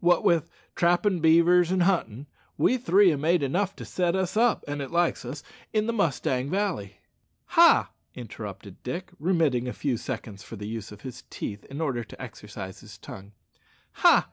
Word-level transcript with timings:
Wot 0.00 0.24
with 0.24 0.48
trappin' 0.74 1.20
beavers 1.20 1.70
and 1.70 1.82
huntin', 1.82 2.26
we 2.56 2.78
three 2.78 3.10
ha' 3.12 3.18
made 3.18 3.42
enough 3.42 3.76
to 3.76 3.84
set 3.84 4.16
us 4.16 4.34
up, 4.34 4.64
an 4.66 4.80
it 4.80 4.90
likes 4.90 5.26
us, 5.26 5.42
in 5.74 5.86
the 5.86 5.92
Mustang 5.92 6.48
Valley" 6.48 7.00
"Ha!" 7.58 7.90
interrupted 8.14 8.82
Dick, 8.82 9.10
remitting 9.20 9.64
for 9.64 9.70
a 9.72 9.74
few 9.74 9.98
seconds 9.98 10.48
the 10.48 10.66
use 10.66 10.90
of 10.90 11.02
his 11.02 11.24
teeth 11.28 11.66
in 11.66 11.82
order 11.82 12.02
to 12.02 12.18
exercise 12.22 12.80
his 12.80 12.96
tongue 12.96 13.32
ha! 13.92 14.30